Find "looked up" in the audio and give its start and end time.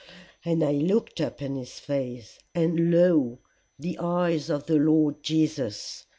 0.71-1.43